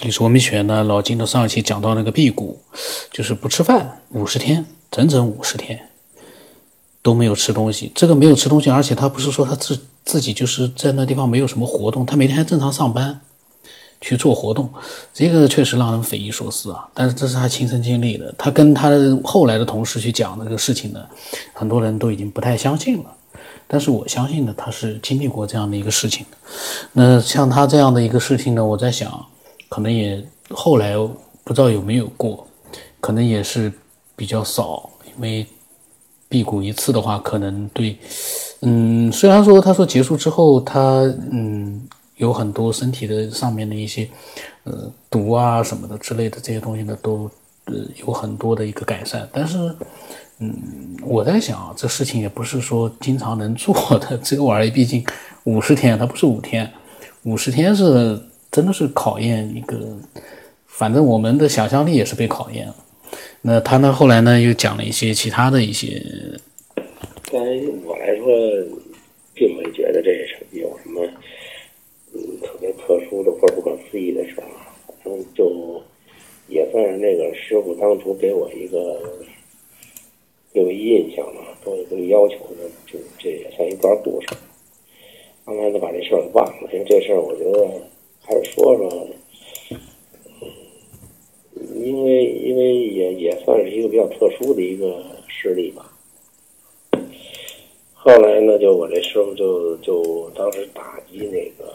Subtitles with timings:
[0.00, 2.58] 这里是文明学呢，老金的上一期讲到那个辟谷，
[3.12, 5.78] 就是不吃饭五十天，整整五十天
[7.02, 7.92] 都没有吃东西。
[7.94, 13.20] 这个没有吃东西，而且他不是说他自自己就是在那地方没有什么活动，他每天还正常上班
[14.00, 14.72] 去做活动，
[15.12, 16.88] 这个确实让人匪夷所思啊。
[16.94, 21.04] 但是这是他亲身经历的，他跟他的后来的同事去讲那个事情呢，
[21.52, 23.14] 很多人都已经不太相信了。
[23.66, 26.38] 但是我相信呢，他是经历过这样的一个事情的。
[26.94, 29.26] 那像他这样的一个事情呢，我在想。
[29.70, 30.94] 可能也后来
[31.44, 32.44] 不知道有没有过，
[33.00, 33.72] 可能也是
[34.16, 35.46] 比较少，因为
[36.28, 37.96] 辟谷一次的话，可能对，
[38.62, 40.80] 嗯，虽然说他说结束之后，他
[41.30, 41.80] 嗯
[42.16, 44.08] 有很多身体的上面的一些
[44.64, 47.30] 呃毒啊什么的之类的这些东西呢，都
[47.66, 49.56] 呃有很多的一个改善，但是
[50.40, 50.52] 嗯
[51.04, 55.04] 我在想啊，这事情也不是说经常能做的， 这个玩意毕竟
[55.44, 56.68] 五十天，它不是五天，
[57.22, 58.20] 五十天是。
[58.50, 59.78] 真的是考验一个，
[60.66, 62.74] 反正我们的想象力也是被考验了。
[63.42, 66.02] 那他呢，后来呢，又讲了一些其他的一些。
[67.30, 68.26] 对我来说，
[69.32, 71.06] 并没觉得这是有什么
[72.12, 74.46] 嗯特别特殊的或者不可思议的事儿，
[74.86, 75.80] 反正就
[76.48, 79.00] 也算是那个师傅当初给我一个
[80.54, 84.26] 有一印象嘛，给我一个要求的，就这也算一段故事。
[85.46, 87.80] 刚才就把这事儿给忘了，因为这事儿我觉得。
[88.30, 89.08] 还是说说，
[91.74, 95.92] 因为因为也也算是一个比较特殊的一个事例吧。
[97.92, 101.74] 后来呢，就我这师傅就就当时打击那个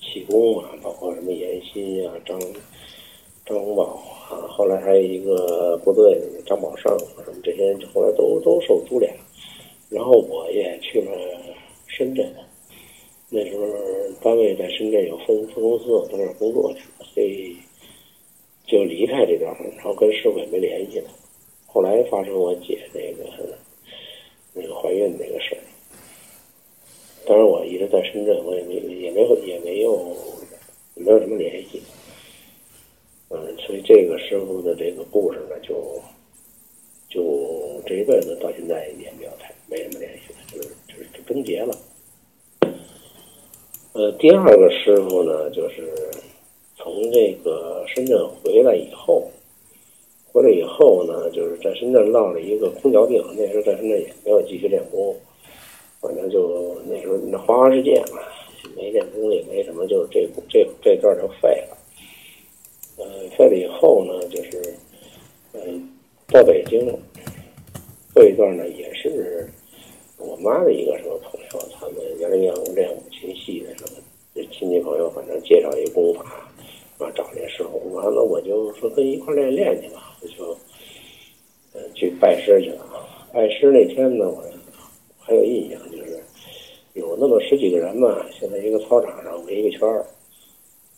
[0.00, 2.40] 气功嘛，包括什么严新啊、张
[3.46, 6.92] 张洪宝啊，后来还有一个部队张宝胜
[7.24, 9.14] 什么这些人，后来都都受株连。
[9.90, 11.12] 然后我也去了
[11.86, 12.28] 深圳。
[13.30, 13.66] 那时候
[14.22, 17.56] 单位在深圳有分分公司，我到那儿工作去，所以
[18.66, 21.10] 就离开这边然后跟师傅也没联系了。
[21.66, 23.28] 后来发生我姐那个
[24.52, 25.62] 那个怀孕那个事儿，
[27.26, 30.16] 当然我一直在深圳，我也没也没有也没有
[30.94, 31.82] 没有什么联系。
[33.30, 36.00] 嗯，所以这个师傅的这个故事呢，就
[37.08, 41.76] 就这一辈子到现在也没有太没什么联系了，就是就是就终结了。
[43.94, 45.88] 呃，第二个师傅呢，就是
[46.76, 49.22] 从这个深圳回来以后，
[50.32, 53.22] 回来以后呢，就是在深圳落了一个空调病。
[53.36, 55.14] 那时候在深圳也没有继续练功，
[56.00, 58.18] 反正就那时候那花花世界嘛，
[58.74, 61.78] 没练功也没什么，就这这这段就废了。
[62.96, 63.06] 呃，
[63.38, 64.74] 废了以后呢，就是
[65.52, 65.88] 嗯，
[66.32, 66.84] 到北京
[68.12, 69.48] 这一段呢，也是
[70.26, 74.00] 我妈的一个什么朋友，他们原来练练武琴戏的什么，
[74.34, 74.42] 这。
[74.52, 76.48] 亲戚朋友，反正介绍一功法，
[76.98, 80.56] 啊，找那师傅，完了我就说跟一块练练去吧，我就，
[81.72, 82.86] 呃，去拜师去了。
[83.32, 84.42] 拜师那天呢，我
[85.18, 86.22] 还有印象，就是
[86.94, 90.06] 有那么十几个人嘛，现在一个操场上围一个圈儿，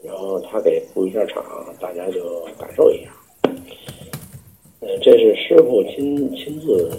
[0.03, 3.11] 然后他给布一下场，大家就感受一下。
[4.81, 6.91] 呃，这是师傅亲亲自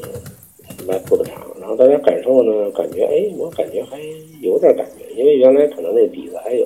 [0.88, 4.00] 来布的场，然后大家感受呢，感觉哎，我感觉还
[4.42, 5.04] 有点感觉。
[5.16, 6.66] 因为原来可能那底子还有，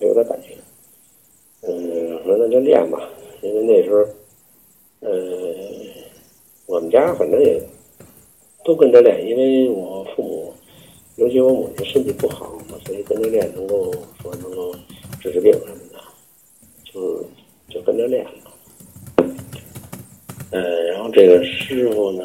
[0.00, 0.48] 有点感觉，
[1.60, 3.08] 嗯，说那就练吧。
[3.40, 4.04] 因为那时候，
[5.08, 5.14] 呃，
[6.66, 7.62] 我们家反正也
[8.64, 10.52] 都跟着练，因为我父母，
[11.14, 14.74] 尤其我母亲身体不好嘛，所以跟着练能够说能够
[15.20, 16.00] 治治病什么的，
[16.92, 17.24] 就
[17.68, 18.30] 就跟着练了。
[20.50, 22.24] 嗯，然后这个师傅呢。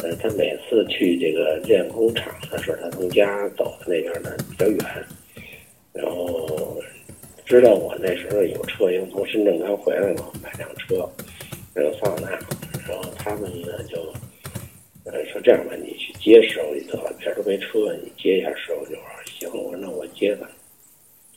[0.00, 4.78] 呃，他每次去这个练功场的时候，他从家走的那边呢比较远，
[5.92, 6.80] 然后
[7.44, 11.10] 知道我那时候有车，因为从深圳刚回来嘛，买辆车，
[11.74, 12.30] 没有桑塔纳，
[12.88, 14.00] 然后他们呢就
[15.02, 20.48] 呃说这样吧，你去接师傅就得了，别说没车，你接一下师傅就说行，我说那我接他，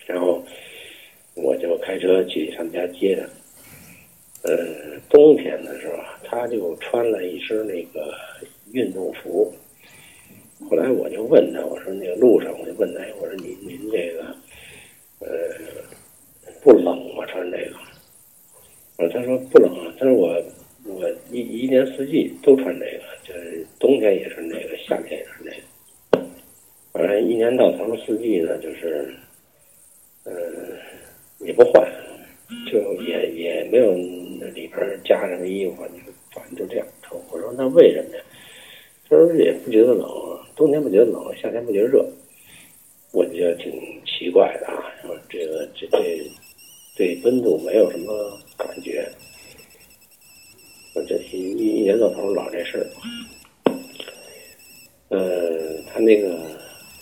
[0.06, 0.40] 然后
[1.34, 3.24] 我就开车去他们家接他。
[4.44, 8.14] 呃，冬天的时候，他就穿了一身那个。
[8.74, 9.54] 运动服，
[10.70, 14.36] 后来我就问他，我说那个路上我就问他，我说您您这个，
[15.20, 15.28] 呃，
[16.62, 17.26] 不冷吗？
[17.28, 17.76] 穿这个？
[18.98, 20.42] 呃，他说不冷啊，他说我
[20.86, 25.52] 我一一年四季都穿这个，就是冬天也穿这个，夏天也穿这
[26.20, 26.26] 个，
[26.94, 29.14] 反正一年到头四季呢，就是，
[30.24, 30.34] 呃，
[31.40, 31.84] 也不换，
[32.72, 33.94] 就也也没有
[34.54, 37.20] 里边加什么衣服，就反正就这样穿。
[37.32, 38.24] 我说那为什么呀？
[39.12, 40.08] 他说也不觉得冷，
[40.56, 42.02] 冬天不觉得冷，夏天不觉得热，
[43.12, 43.70] 我觉得挺
[44.06, 44.82] 奇怪的啊。
[45.28, 46.32] 这个这这
[46.96, 49.06] 对温度没有什么感觉。
[50.96, 52.88] 我这一一年到头老这事儿。
[55.10, 56.40] 呃，他那个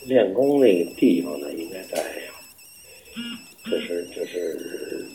[0.08, 2.04] 练功那个地方呢，应该在，
[3.70, 5.06] 就是就是，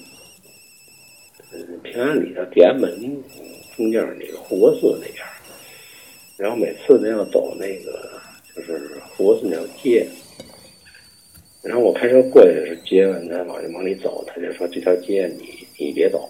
[1.53, 2.89] 嗯，平安里的天安门
[3.77, 5.34] 中间那个护国寺那边。
[6.37, 8.21] 然后每次呢要走那个
[8.55, 10.07] 就是护国寺那条街，
[11.63, 16.29] 然后我开车过去的时候接完他往往里走，他就说这条街你你别走，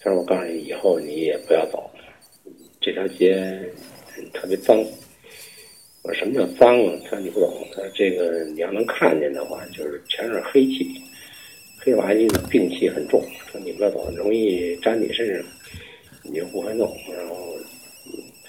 [0.00, 1.90] 他说我告诉你以后你也不要走，
[2.80, 3.60] 这条街
[4.32, 4.84] 特别脏。
[6.02, 6.98] 我说什么叫脏啊？
[7.04, 10.98] 他说你不懂，他说这个你要能看见的话，就是全是黑气，
[11.78, 13.22] 黑了吧唧的，病气很重。
[13.52, 15.44] 说你不要走，容易粘你身上，
[16.22, 16.96] 你就不会弄。
[17.14, 17.54] 然后，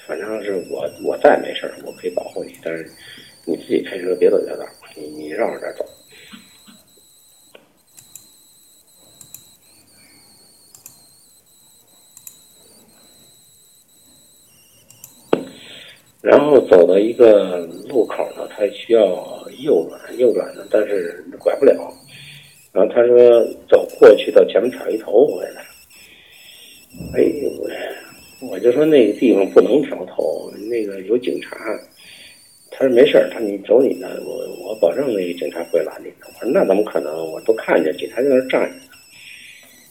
[0.07, 2.89] 反正是我我在没事儿，我可以保护你，但是
[3.45, 4.65] 你自己开车别走这道，
[4.95, 5.85] 你你绕着点走。
[16.21, 21.73] 然后走到一个路口呢，他需要右转，右转呢，但是拐不了。
[22.71, 25.65] 然后他说走过去到前面挑一头回来。
[27.15, 27.23] 哎，
[27.59, 27.67] 我
[28.41, 31.57] 我就说那个地方不能调头，那个有警察。
[32.71, 36.27] 他说没事儿，他说你走你的，我我保证那个警察不会拦你的。
[36.39, 37.13] 我说那怎么可能？
[37.31, 38.81] 我都看见警察在那儿站着呢。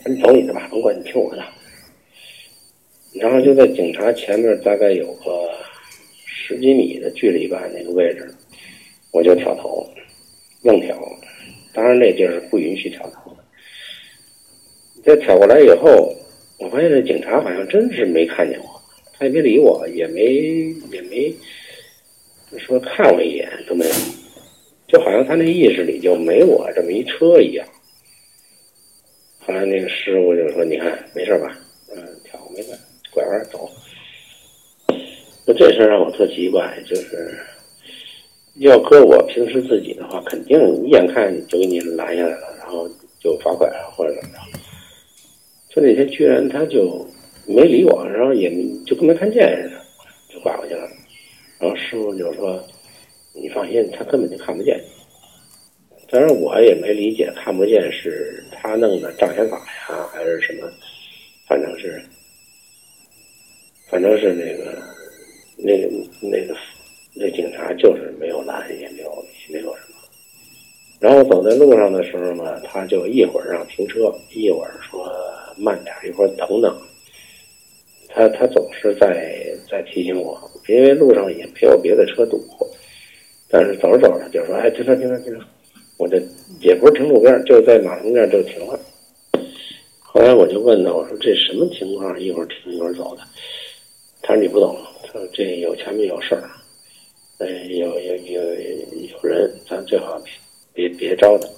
[0.01, 1.45] 他说你走你的吧，甭管你听我的。
[3.15, 5.51] 然后就在警察前面大概有个。
[6.43, 8.29] 十几米的距离吧，那个位置，
[9.13, 9.87] 我就挑头，
[10.63, 10.99] 硬挑。
[11.73, 13.45] 当然那地儿是不允许挑头的。
[15.05, 16.13] 这挑过来以后，
[16.61, 18.81] 我发现这警察好像真是没看见我，
[19.15, 20.23] 他也没理我，也没
[20.93, 21.35] 也没
[22.59, 23.93] 说看我一眼都没有，
[24.87, 27.67] 就好像他那意识里就没我这么一车一样。
[29.39, 31.59] 后来那个师傅就说：“你看没事吧？
[31.97, 32.73] 嗯，挑没事，
[33.11, 33.67] 拐弯走。”
[35.47, 37.35] 就这事让我特奇怪，就是
[38.57, 42.87] 要搁我平时自己的话，肯定一眼看就给你拦下来了，然后
[43.19, 44.60] 就罚款或者怎么着。
[45.71, 47.07] 就那天居然他就
[47.47, 48.51] 没理我，然后也
[48.85, 49.83] 就跟没看见似的，
[50.29, 50.87] 就拐过去了。
[51.59, 52.63] 然后师傅就说
[53.33, 54.79] ：“你放心，他根本就看不见。”
[56.11, 60.71] 当然我也没理解，看不见是他弄的障眼法呀，还是什么？
[61.49, 62.03] 反正是，
[63.89, 64.79] 反正是那个。
[65.63, 65.91] 那个
[66.23, 66.57] 那个
[67.15, 69.99] 那警察就是没有拦，也没有没有什么。
[70.99, 75.07] 然后走在路上的时候嘛，他就一会儿让停车，一会儿说
[75.61, 76.77] 慢点，一会儿等等。
[78.09, 79.41] 他他总是在
[79.71, 80.37] 在提醒我，
[80.69, 82.41] 因为路上也没有别的车堵。
[83.49, 85.45] 但是走着走着就说：“哎，停车，停车，停车！”
[85.99, 86.21] 我这
[86.61, 88.79] 也不是停路边，就在马路边就停了。
[89.99, 92.21] 后来我就问他：“我说这什么情况？
[92.21, 93.23] 一会儿停一会儿走的？”
[94.23, 96.49] 他说：“你不懂。”他说这有前面有事儿，
[97.39, 100.21] 呃，有有有有人，咱最好
[100.73, 101.49] 别别招他。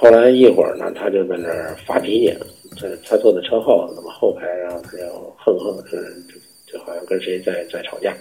[0.00, 2.32] 后来一会儿呢，他就在那儿发脾气，
[2.76, 8.16] 他他坐在车后，那么后排然后他就哼哼，嗯，就就好像跟谁在在吵架。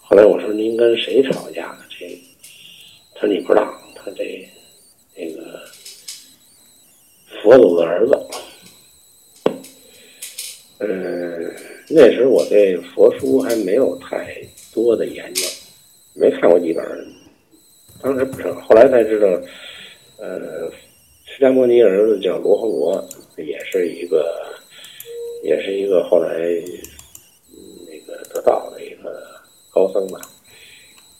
[0.00, 1.84] 后来我说您跟谁吵架呢？
[1.88, 2.04] 这，
[3.14, 4.44] 他说你不知道，他这
[5.14, 5.60] 那个
[7.40, 8.18] 佛祖的儿子，
[10.78, 11.54] 嗯。
[11.92, 14.36] 那时候我对佛书还没有太
[14.72, 15.44] 多的研究，
[16.14, 16.84] 没看过几本，
[18.00, 19.26] 当时不知道，后来才知道，
[20.20, 20.70] 呃，
[21.24, 23.08] 释迦牟尼儿子叫罗睺罗，
[23.38, 24.52] 也是一个，
[25.42, 26.36] 也是一个后来
[27.88, 29.26] 那个得道的一个
[29.70, 30.20] 高僧吧。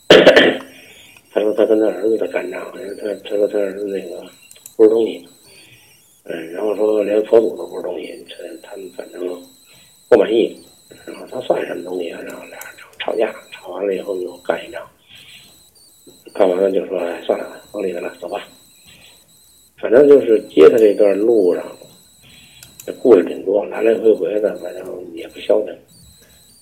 [1.33, 4.23] 他说他跟他儿子在干仗，他他说他儿子那个
[4.77, 5.27] 不是东西，
[6.25, 9.43] 嗯，然后说连佛祖都不是东西，他他们反正。
[10.09, 10.61] 不满意，
[11.05, 12.19] 然后他算什么东西啊？
[12.23, 14.85] 然后俩人吵吵架，吵完了以后又干一仗，
[16.33, 18.45] 干完了就说：“，算了，往里边了，走吧。”
[19.81, 21.65] 反正就是接他这段路上，
[22.85, 24.85] 这故事挺多，来来回回的，反正
[25.15, 25.75] 也不消停，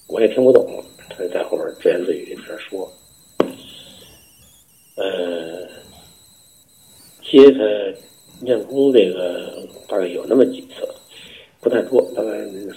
[0.08, 0.82] 我也听不懂。
[1.10, 2.90] 他在后边自言自语在那说
[4.96, 5.68] ：“呃，
[7.24, 7.60] 接他
[8.42, 10.88] 练功这个大概有那么几次。”
[11.62, 12.30] 不太多，大概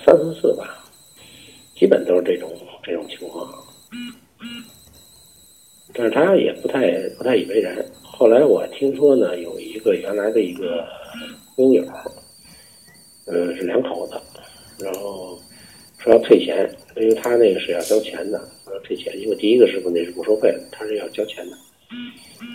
[0.05, 0.85] 三四次吧，
[1.77, 2.51] 基本都是这种
[2.83, 3.49] 这种情况。
[5.95, 7.77] 但是他也不太不太以为然。
[8.03, 10.87] 后来我听说呢，有一个原来的一个
[11.57, 11.85] 工友，
[13.27, 14.15] 嗯，是两口子，
[14.85, 15.41] 然后
[15.99, 19.19] 说要退钱，因为他那个是要交钱的，要退钱。
[19.19, 21.57] 因为第一个师傅那是不收费的，他是要交钱的。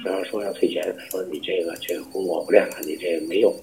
[0.06, 3.53] 然后说要退钱，说你这个这个功我不练了，你这个没用。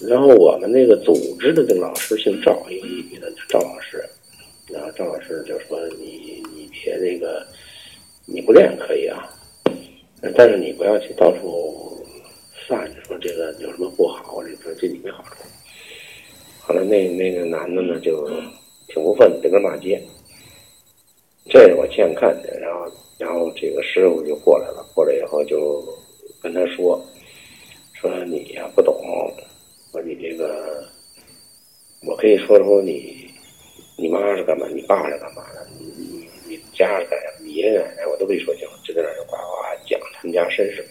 [0.00, 4.02] 然后我们那个组织的这个老师姓赵，一个女的赵老师，
[4.68, 7.46] 然后赵老师就说你你别那个
[8.30, 9.26] 你不练可以啊，
[10.36, 12.04] 但是你不要去到处
[12.68, 15.36] 散，说这个有什么不好，者说对你没好处。
[16.60, 18.28] 后来那那个男的呢就
[18.86, 19.98] 挺不忿，这根骂街。
[21.48, 25.82] 这我亲眼看见，然后然后这个师傅就过来了，过来以后就
[26.42, 27.02] 跟他说
[27.94, 28.94] 说你呀不懂。
[29.90, 30.86] 说你这个，
[32.06, 33.26] 我可以说说你，
[33.96, 34.66] 你妈是干嘛？
[34.68, 35.66] 你爸是干嘛的？
[35.80, 37.28] 你你你家是干啥？
[37.58, 40.84] 爷爷奶奶我都可以说清，就在那就呱呱讲他们家身世。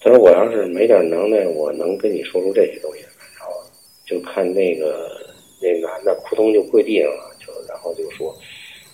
[0.00, 3.08] 他说我要是没点能耐，我能跟你说出这些东西来。
[3.38, 3.54] 然后
[4.04, 5.08] 就看那个
[5.60, 8.36] 那男的扑通就跪地上了，就然后就说：“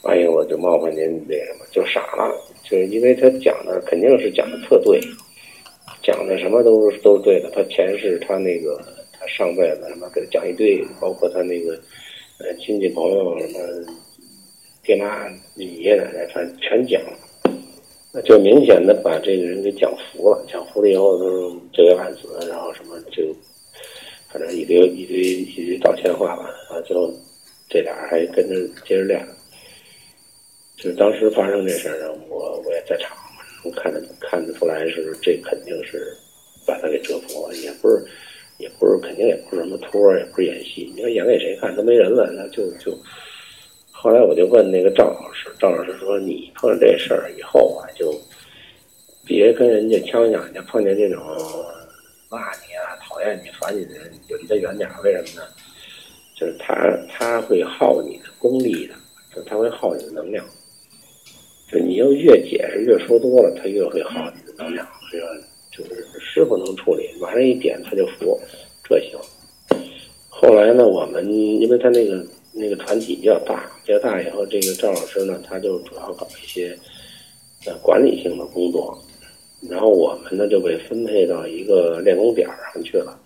[0.04, 5.00] 哎呀，我就冒犯您那什么，就傻了，就是因为他讲的肯定是讲的特对。”
[6.00, 8.80] 讲的什么都是都是对的，他前世他那个
[9.12, 11.72] 他上辈子什么给他讲一堆，包括他那个
[12.38, 13.58] 呃亲戚朋友什么
[14.88, 23.22] 爹妈爷爷奶奶，反正全讲了，就明显的把这个人给讲服了，讲服了以后都是罪该万死，然后什么就
[24.32, 27.12] 反正一堆一堆一堆道歉话吧，啊，最后
[27.68, 29.22] 这俩还跟着接着练，
[30.78, 33.14] 就是当时发生这事儿呢，我我也在场。
[33.64, 36.16] 我看得看得出来是这肯定是
[36.64, 38.02] 把他给折服了，也不是
[38.56, 40.90] 也不是肯定也不是什么托儿，也不是演戏。
[40.94, 41.76] 你说演给谁看？
[41.76, 42.98] 都没人了，那就就。
[44.00, 48.14] 后来我就问那个赵老师，赵老师说：“你碰上这事儿以后啊，就
[49.26, 51.20] 别跟人家呛呛去，碰见这种
[52.30, 55.02] 骂你啊、讨厌你、烦你的人，就离他远点儿。
[55.02, 55.48] 为什么呢？
[56.36, 58.94] 就是他他会耗你的功力的，
[59.34, 60.46] 就他会耗你的能量。”
[61.68, 64.86] 就你要越解释越说多了，他越会耗你的能量。
[65.10, 65.26] 这个
[65.72, 68.40] 就是师傅能处理，马上一点他就服，
[68.88, 69.18] 这行。
[70.28, 72.24] 后来呢，我们因为他那个
[72.58, 76.76] 那个团体比较大，比较大以后，这个赵老师呢，他就主要搞一些
[77.66, 78.98] 呃管理性的工作，
[79.68, 83.18] 然后我们呢就被分配到一个练功点上去了。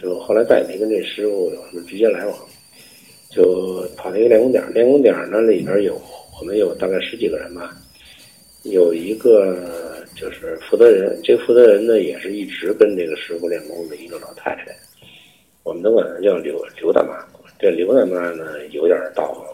[0.00, 2.36] 就后来再也没跟这师傅有什么直接来往，
[3.30, 4.62] 就跑那个练功点。
[4.74, 6.00] 练功点呢里边有。
[6.40, 7.76] 我们有大概十几个人吧，
[8.62, 9.58] 有一个
[10.14, 14.66] 就是负责人，这个负责人呢也是一直跟这个师傅练功的一个老太太，
[15.64, 17.26] 我们都管她叫刘刘大妈。
[17.58, 19.46] 这刘大妈呢有点道行，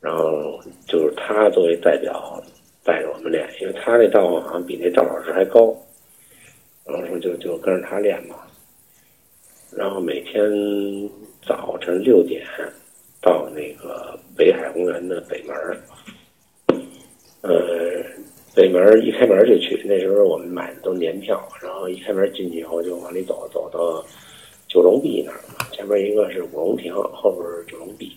[0.00, 2.42] 然后就是她作为代表
[2.84, 5.76] 带着我们练，因为她那道行好像比那赵老师还高，
[6.84, 8.36] 然后说就就跟着她练嘛。
[9.70, 10.42] 然后每天
[11.46, 12.42] 早晨六点。
[13.22, 15.54] 到那个北海公园的北门
[17.42, 18.02] 呃，
[18.54, 19.78] 北门一开门就去。
[19.84, 24.02] 那时候我们买的都年票，然后一开门进去以后就往里走，走到
[24.70, 25.40] 九龙壁那儿。
[25.72, 28.16] 前面一个是五龙亭，后边是九龙壁，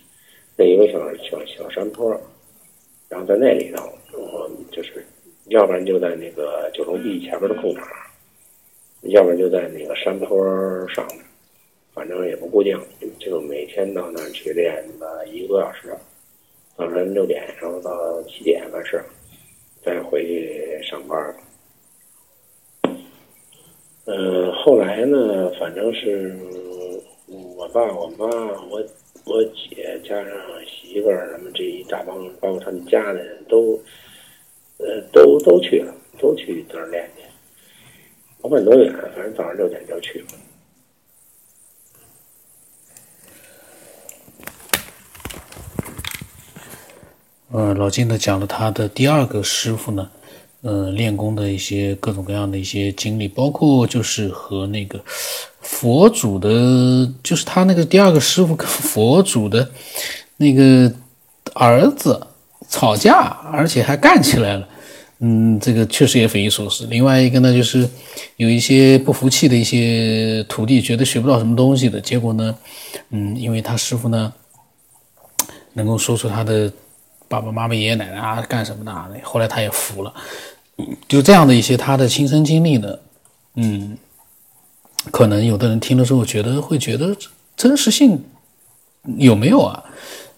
[0.55, 2.09] 那一个小小小山坡。
[3.09, 5.03] 然后在那里头，我就是，
[5.47, 7.87] 要不然就在那个九龙壁前面的空场，
[9.01, 11.17] 要不然就在那个山坡上面。
[11.91, 12.79] 反正也不固定，
[13.19, 15.95] 就每天到那儿去练个一个多小时，
[16.75, 19.03] 早晨六点，然后到七点完事，
[19.83, 21.35] 再回去上班。
[24.05, 26.37] 嗯，后来呢，反正是
[27.27, 28.25] 我爸、我妈、
[28.69, 28.83] 我
[29.23, 30.25] 我姐加上
[30.67, 33.81] 媳妇儿，他们这一大帮，包括他们家的人都，
[34.77, 37.23] 呃，都都去了，都去那儿练去。
[38.41, 40.25] 甭管多远，反正早上六点就去了。
[47.55, 50.11] 嗯，老金呢讲了他的第二个师傅呢，
[50.63, 54.97] 呃，练功的一些各种各样的一些经历，包括就是和那个
[55.59, 56.49] 佛祖的，
[57.21, 59.69] 就是他那个第二个师傅跟佛祖的
[60.37, 60.89] 那个
[61.53, 62.25] 儿子
[62.69, 64.65] 吵架，而且还干起来了。
[65.19, 66.87] 嗯，这个确实也匪夷所思。
[66.87, 67.85] 另外一个呢，就是
[68.37, 72.55] 有一些不服气的一些徒弟，觉得学不到什么东西的结果呢，
[73.09, 74.33] 嗯，因为他师傅呢
[75.73, 76.71] 能够说出他的。
[77.29, 78.93] 爸爸妈妈、爷爷奶奶啊，干什么的？
[79.23, 80.13] 后来他也服了，
[81.07, 82.97] 就这样的一些他的亲身经历呢，
[83.55, 83.97] 嗯，
[85.11, 87.15] 可能有的人听了之后觉得会觉得
[87.55, 88.19] 真实性
[89.17, 89.83] 有没有啊？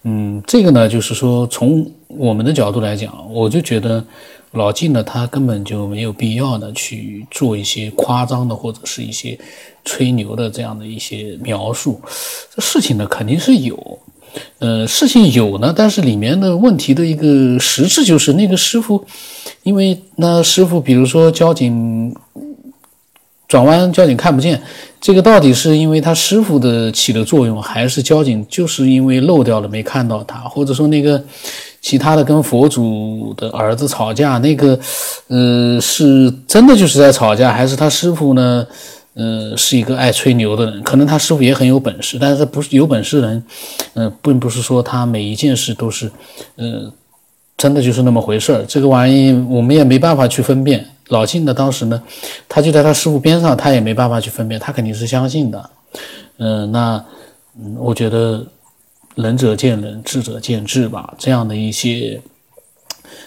[0.02, 4.04] 嗯，这个呢，就是说从我们的角度来讲，我就觉得
[4.52, 9.38] 老晋呢，他根本就没有必要呢去做一些夸张的或者是一些
[9.84, 12.00] 吹牛的这样的一些描述。
[12.54, 13.98] 这事情呢，肯定是有。
[14.58, 19.04] 呃，事情有呢，但是里面的问题的一个实质就是那个师傅，
[19.66, 22.14] 因为那师傅，比如说交警
[23.48, 24.62] 转弯，交警看不见，
[25.00, 31.20] 这个到底是因为他师傅的起的作用，还是交警就是因为漏掉了没看到他，或者说那个
[31.80, 34.78] 其他的跟佛祖的儿子吵架，那个
[35.26, 38.64] 呃是真的就是在吵架，还是他师傅呢？
[39.14, 43.42] 呃，是一个爱吹牛的人，可能他师傅也很有本事，但是不是有本事的人，
[43.94, 46.12] 嗯，并不是说他每一件事都是，
[46.56, 46.92] 呃，
[47.56, 48.64] 真的就是那么回事儿。
[48.66, 50.86] 这个玩意我们也没办法去分辨。
[51.08, 52.02] 老晋呢，当时呢，
[52.48, 55.70] 他就在他师傅边上，他也没办法去分辨，他肯定是相信的。
[56.38, 57.04] 嗯，那，
[57.58, 58.44] 嗯，我觉得
[59.14, 61.14] 仁者见仁，智者见智吧。
[61.16, 62.20] 这样的一些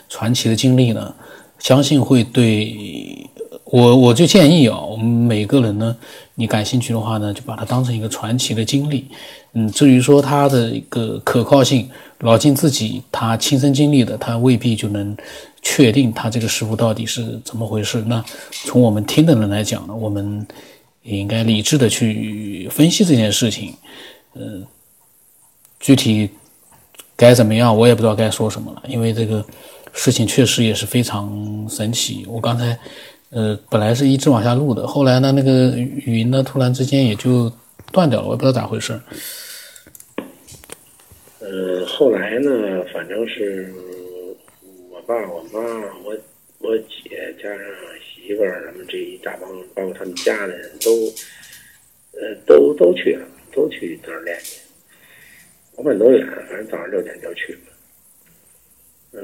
[0.09, 1.13] 传奇的经历呢，
[1.59, 3.29] 相信会对。
[3.71, 5.95] 我我就建议啊，们每个人呢，
[6.35, 9.07] 你感兴趣的话呢，就把它当成一个传奇的经历。
[9.53, 11.89] 嗯，至于说它的一个可靠性，
[12.19, 15.17] 老金自己他亲身经历的，他未必就能
[15.61, 18.03] 确定他这个师傅到底是怎么回事。
[18.05, 20.45] 那从我们听的人来讲呢，我们
[21.01, 23.73] 也应该理智的去分析这件事情。
[24.35, 24.63] 嗯，
[25.79, 26.29] 具体
[27.15, 29.43] 该怎么样，我也不知道该说什么了，因为这个
[29.93, 32.25] 事情确实也是非常神奇。
[32.27, 32.77] 我刚才。
[33.31, 37.51] 呃，本来是一直往下录的，后来呢，那个语音呢，突然之间也就
[37.91, 38.99] 断掉了，我也不知道咋回事。
[41.37, 43.71] 呃，后来呢，反正是
[44.89, 45.59] 我爸、我妈、
[46.03, 46.17] 我
[46.57, 47.59] 我姐加上
[48.01, 50.91] 媳妇儿，他们这一大帮，包括他们家的人都，
[52.19, 54.59] 呃，都都去了，都去那儿练去。
[55.75, 57.55] 甭管多远，反正早上六点就去。
[59.11, 59.21] 嗯，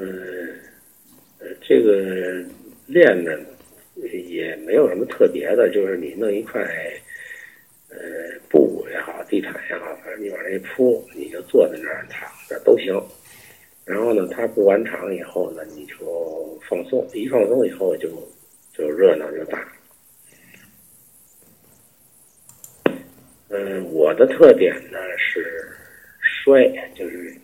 [1.40, 2.44] 呃，这个
[2.86, 3.32] 练呢。
[4.02, 6.60] 也没有什么特别的，就是你弄一块，
[7.88, 7.96] 呃，
[8.48, 12.94] 布也好，地毯也好，反正你往那一铺，你就坐在那儿躺着都行。
[13.84, 18.08] 然后呢，他布完场以后呢，你就放松，一放松以后就
[18.74, 19.66] 就热闹就大。
[23.48, 25.66] 嗯，我的特点呢是
[26.20, 27.34] 摔，就是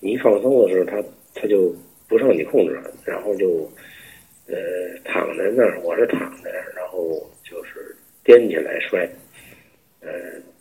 [0.00, 1.02] 你一放松的时候，他
[1.34, 1.74] 他就
[2.08, 3.70] 不受你控制了，然后就。
[4.50, 9.08] 呃，躺在那儿，我是躺在，然后就是颠起来摔，
[10.00, 10.10] 呃，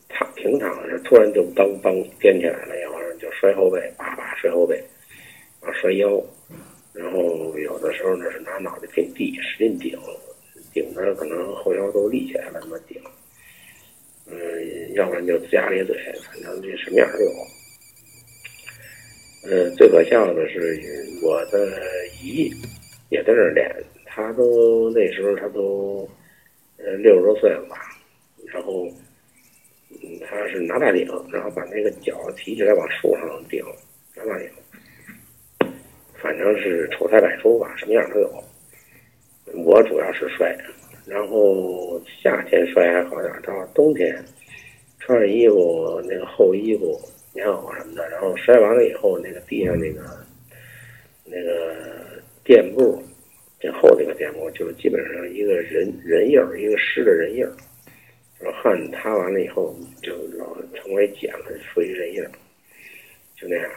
[0.07, 4.79] 躺平躺着，突然就当当颠起来了，以后就摔后背，叭叭摔后背，
[5.61, 6.23] 啊摔腰，
[6.93, 9.97] 然后有的时候呢是拿脑袋顶地，使劲顶，
[10.71, 13.01] 顶着可能后腰都立起来了，那么顶，
[14.27, 15.95] 嗯，要不然就龇牙咧嘴，
[16.27, 17.31] 反正这什么样都有。
[19.41, 20.79] 嗯，最可笑的是
[21.23, 21.81] 我的
[22.21, 22.53] 姨。
[23.09, 23.67] 也在那儿练，
[24.05, 26.07] 他都那时候他都，
[26.77, 27.77] 呃六十多岁了吧，
[28.47, 28.87] 然后，
[29.89, 33.63] 嗯他是拿大顶，然后把那个脚提起来往树上顶，
[34.15, 34.49] 拿大顶，
[36.21, 38.43] 反正是丑态百出吧，什么样都有。
[39.65, 40.55] 我主要是摔，
[41.07, 44.23] 然后夏天摔还好点，到冬天，
[44.99, 46.95] 穿上衣服那个厚衣服、
[47.33, 50.18] 棉袄什么的，然后摔完了以后，那个地上，那个。
[52.49, 52.99] 垫布，
[53.59, 57.53] 这厚这个垫布就是基本上一个人人印，一个湿的人印儿。
[58.39, 62.23] 然后汗擦完了以后，就老成为茧了，属于人印，
[63.35, 63.69] 就那样。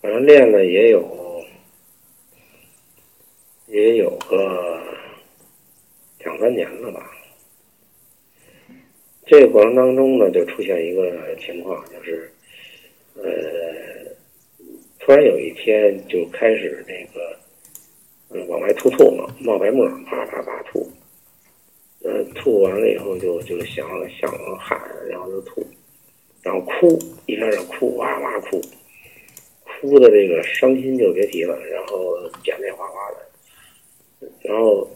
[0.00, 1.44] 反正练了也有，
[3.66, 4.82] 也有个
[6.20, 7.06] 两三年了吧。
[9.26, 12.32] 这个过程当中呢，就出现一个情况，就是，
[13.16, 14.13] 呃。
[15.04, 17.36] 突然有一天就开始那个，
[18.30, 20.90] 嗯，往外吐吐嘛，冒白沫，啪啪啪吐，
[22.02, 25.62] 呃，吐完了以后就就想想喊，然后就吐，
[26.42, 28.58] 然后哭，一开始哭哇哇哭，
[29.62, 34.88] 哭的这个伤心就别提了，然后眼泪哗哗的，然后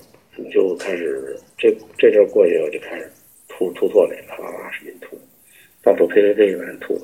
[0.51, 3.12] 就开始这这阵过去我就开始
[3.47, 5.18] 吐吐唾沫，啪啪啪使劲吐，
[5.83, 6.99] 到处呸呸呸往上吐。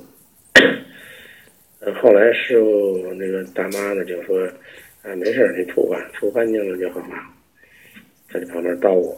[1.93, 4.39] 后来师傅那个大妈呢就说
[5.03, 7.15] ：“啊，没事你吐吧，吐干净了就好了。”
[8.31, 9.15] 在这旁边叨咕。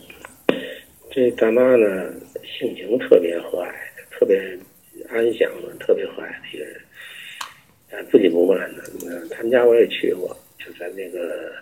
[1.10, 3.71] 这大妈呢性情特别和蔼，
[4.12, 4.38] 特别
[5.10, 6.75] 安详的，特别和蔼的一个人，
[7.91, 8.84] 啊，自己不慢的。
[9.30, 11.53] 他们家我也去过，就在那个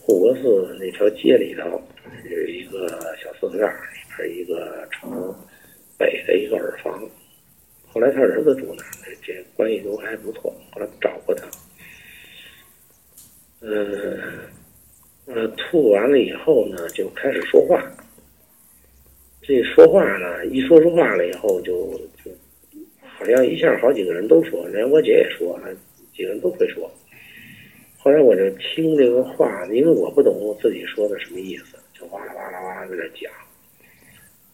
[0.00, 1.82] 护国寺那条街里头，
[2.30, 2.86] 有一个
[3.20, 3.74] 小四合院，里
[4.16, 5.08] 边一个朝
[5.98, 7.02] 北的一个耳房。
[7.90, 10.54] 后来他儿子住那儿，这关系都还不错。
[10.70, 11.48] 后来找过他，
[13.62, 14.20] 嗯，
[15.26, 17.82] 呃，吐完了以后呢，就开始说话。
[19.40, 21.90] 这说话呢，一说出话了以后，就
[22.22, 22.30] 就
[23.00, 25.58] 好像一下好几个人都说，连我姐也说，
[26.14, 26.88] 几个人都会说。
[27.96, 33.28] 后来我就听这个话，因为我不懂我自己说的什么意思，就哇啦哇啦哇啦在那讲，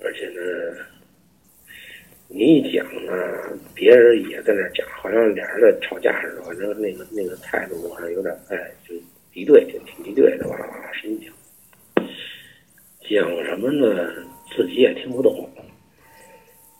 [0.01, 0.41] 而且呢，
[2.29, 3.13] 你一讲呢，
[3.75, 8.95] 别人也在那讲，好像俩人在吵架似的，反正那个那个态度好像有点哎，就
[9.31, 11.35] 敌对，就挺敌对的，哇啦哇啦使劲讲。
[13.07, 14.11] 讲什么呢？
[14.55, 15.49] 自己也听不懂。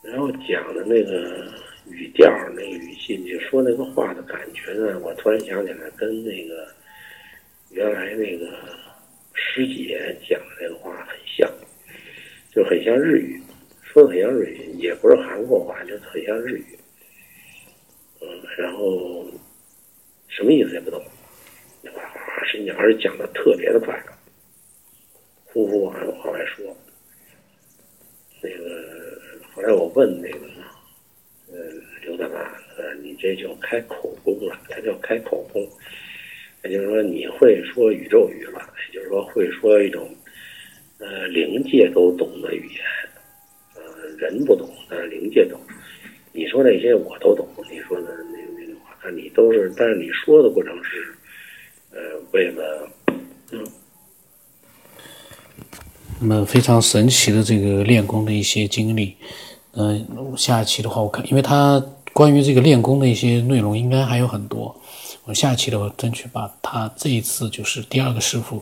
[0.01, 1.51] 然后讲的那个
[1.89, 4.99] 语调、那个语气，你说那个话的感觉呢？
[4.99, 6.67] 我突然想起来，跟那个
[7.71, 8.45] 原来那个
[9.33, 11.51] 师姐讲的那个话很像，
[12.53, 13.41] 就很像日语，
[13.81, 16.65] 说的很像日语，也不是韩国话，就很像日语。
[18.21, 19.25] 嗯，然后
[20.27, 21.03] 什么意思也不懂，
[21.93, 23.99] 哗哗哗，实际上而且讲的特别的快。
[25.45, 26.75] 呼呼往往外说，
[29.65, 30.45] 个后来我问那个，
[31.51, 31.57] 呃，
[32.03, 32.39] 刘大妈，
[32.77, 35.67] 呃，你这叫开口功了，他叫开口功，
[36.63, 40.07] 也就是说你会说宇宙语了，也就是说会说一种，
[40.99, 42.83] 呃，灵界都懂的语言，
[43.73, 43.81] 呃，
[44.19, 45.59] 人不懂，但是灵界懂。
[46.31, 51.11] 你说那些我都懂，你说的那那个话，那你都是，但是你说的过程是，
[51.91, 51.99] 呃，
[52.33, 52.87] 为了，
[53.51, 53.65] 嗯。
[56.21, 59.15] 那么非常神奇的这个练功的一些经历，
[59.75, 61.83] 嗯，下一期的话我看，因为他
[62.13, 64.75] 关于这个练功的一些内容应该还有很多，
[65.25, 68.61] 我下一期的话争取把他这一次就是第二个师傅，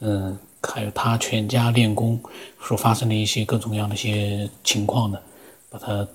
[0.00, 2.18] 嗯，还有他全家练功
[2.60, 5.18] 所发生的一些各种各样的一些情况呢，
[5.68, 6.06] 把它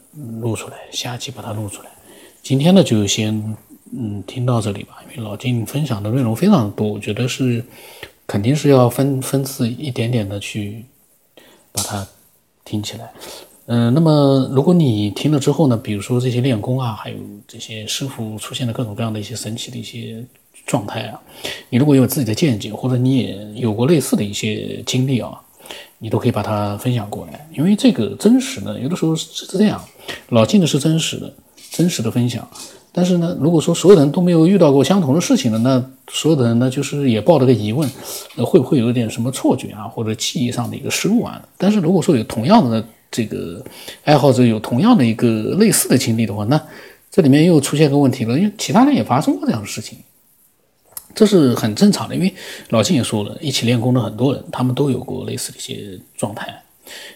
[0.42, 1.90] 录出来，下一期把它录出来。
[2.42, 3.56] 今天呢就先
[3.92, 7.64] 嗯听到这里吧，因为老金分享的内容非常多，我觉得是。
[8.30, 10.84] 肯定是要分分次一点点的去
[11.72, 12.06] 把它
[12.66, 13.10] 听起来，
[13.70, 20.24] 嗯，那么如果你听了之后呢，比如说这些练功啊，还有这些师傅出现的各种各样的一些神奇的一些
[20.66, 21.20] 状态啊，
[21.70, 25.38] 你如果有自己的见解，或者你也有过类似的一些经历啊，
[26.00, 29.84] 你都可以把它分享过来，因为这个真实呢，有的时候是这样，
[30.30, 31.34] 老静的是真实的，
[31.70, 32.48] 真实的分享。
[32.94, 37.88] 但是呢，如果说所有人都没有遇到过相同的事情呢，那所有的人呢，就是也抱着个疑问，
[38.36, 41.46] 那会不会有点什么错觉啊，或者记忆上的一个失误啊？
[41.58, 42.84] 但是如果说有同样的
[43.18, 43.66] 这个
[44.04, 46.62] 爱好者有同样的一个类似的经历的话，那
[47.10, 49.98] 这里面又出现个问题了，因为其他人也发生过这样的事情，
[51.16, 52.14] 这是很正常的。
[52.14, 52.32] 因为
[52.70, 56.62] 老金也说了，一起练功的很多人，他们都有过类似的一些状态，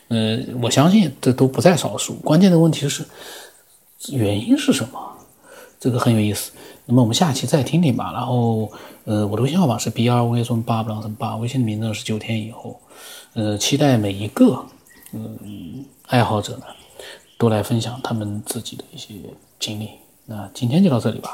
[0.08, 2.16] 呃，我相信这都不在少数。
[2.16, 3.06] 关键的问题是
[4.10, 5.00] 原因是什么？
[5.80, 6.52] 这个很有意思，
[6.88, 8.12] 那么我们下期再听听吧。
[8.12, 8.72] 然后，
[9.06, 12.80] 呃，我的微信号码是 b r v 什么八不啷什么八，微信的名字是九天以后。
[13.34, 14.66] 呃，期待每一个
[15.14, 16.66] 嗯爱好者呢，
[17.38, 19.14] 都来分享他们自己的一些
[19.60, 19.90] 经历。
[20.26, 21.30] 那今天就到这里吧。